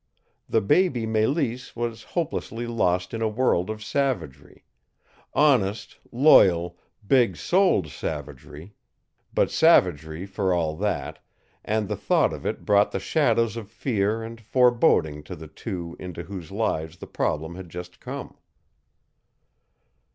[0.49, 4.63] The baby Mélisse was hopelessly lost in a world of savagery;
[5.35, 8.73] honest, loyal, big souled savagery
[9.31, 11.19] but savagery for all that,
[11.63, 15.95] and the thought of it brought the shadows of fear and foreboding to the two
[15.99, 18.35] into whose lives the problem had just come.